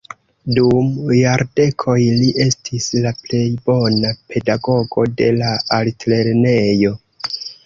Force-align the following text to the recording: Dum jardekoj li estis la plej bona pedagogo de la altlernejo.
Dum 0.57 0.87
jardekoj 1.17 1.97
li 2.21 2.29
estis 2.45 2.87
la 3.03 3.11
plej 3.27 3.43
bona 3.69 4.15
pedagogo 4.33 5.07
de 5.21 5.29
la 5.43 5.53
altlernejo. 5.79 6.97